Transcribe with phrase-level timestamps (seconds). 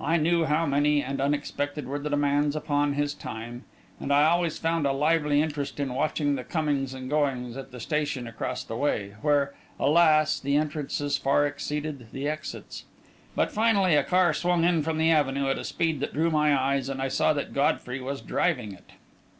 [0.00, 3.64] I knew how many and unexpected were the demands upon his time;
[3.98, 7.80] and I always found a lively interest in watching the comings and goings at the
[7.80, 12.84] station across the way where, alas, the entrances far exceeded the exits!
[13.34, 16.56] But finally, a car swung in from the Avenue at a speed that drew my
[16.56, 18.92] eyes, and I saw that Godfrey was driving it.